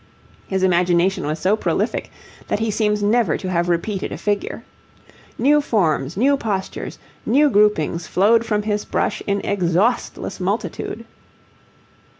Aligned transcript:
His 0.47 0.63
imagination 0.63 1.27
was 1.27 1.37
so 1.37 1.55
prolific 1.55 2.09
that 2.47 2.57
he 2.57 2.71
seems 2.71 3.03
never 3.03 3.37
to 3.37 3.49
have 3.51 3.69
repeated 3.69 4.11
a 4.11 4.17
figure. 4.17 4.63
New 5.37 5.61
forms, 5.61 6.17
new 6.17 6.37
postures, 6.37 6.97
new 7.23 7.51
groupings 7.51 8.07
flowed 8.07 8.43
from 8.43 8.63
his 8.63 8.83
brush 8.83 9.21
in 9.27 9.41
exhaustless 9.41 10.39
multitude. 10.39 11.05